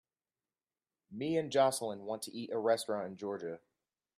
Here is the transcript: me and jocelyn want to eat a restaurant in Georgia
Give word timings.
me 1.11 1.37
and 1.37 1.51
jocelyn 1.51 2.05
want 2.05 2.23
to 2.23 2.35
eat 2.35 2.49
a 2.51 2.57
restaurant 2.57 3.05
in 3.05 3.15
Georgia 3.17 3.59